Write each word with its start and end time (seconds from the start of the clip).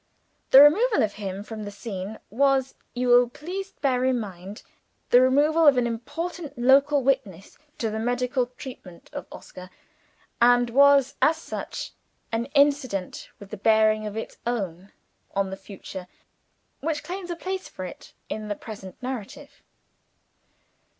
The 0.49 0.63
removal 0.63 1.03
of 1.03 1.13
him 1.13 1.43
from 1.43 1.61
the 1.63 1.69
scene 1.69 2.17
was, 2.31 2.73
you 2.95 3.07
will 3.09 3.29
please 3.29 3.71
to 3.71 3.81
bear 3.81 4.03
in 4.03 4.19
mind, 4.19 4.63
the 5.11 5.21
removal 5.21 5.67
of 5.67 5.77
an 5.77 5.85
important 5.85 6.57
local 6.57 7.03
witness 7.03 7.59
to 7.77 7.91
the 7.91 7.99
medical 7.99 8.47
treatment 8.57 9.11
of 9.13 9.27
Oscar, 9.31 9.69
and 10.41 10.71
was, 10.71 11.13
as 11.21 11.37
such, 11.37 11.91
an 12.31 12.45
incident 12.55 13.29
with 13.39 13.53
a 13.53 13.57
bearing 13.57 14.07
of 14.07 14.17
its 14.17 14.37
own 14.47 14.91
on 15.35 15.51
the 15.51 15.55
future, 15.55 16.07
which 16.79 17.03
claims 17.03 17.29
a 17.29 17.35
place 17.35 17.69
for 17.69 17.85
it 17.85 18.13
in 18.27 18.47
the 18.47 18.55
present 18.55 18.95
narrative. 19.03 19.61